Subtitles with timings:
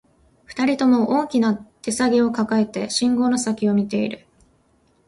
[0.45, 4.25] 二人とも、大きな手提げを抱えて、信号の先を見ている